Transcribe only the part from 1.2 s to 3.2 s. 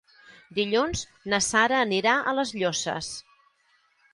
na Sara anirà a les Llosses.